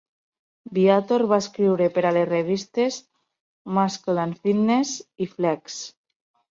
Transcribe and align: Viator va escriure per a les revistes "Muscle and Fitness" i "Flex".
Viator 0.77 1.23
va 1.33 1.39
escriure 1.43 1.89
per 1.99 2.05
a 2.09 2.13
les 2.17 2.27
revistes 2.31 2.99
"Muscle 3.79 4.21
and 4.27 4.43
Fitness" 4.49 4.99
i 5.27 5.31
"Flex". 5.37 5.83